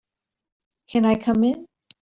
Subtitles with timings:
[0.89, 1.67] Can I come in?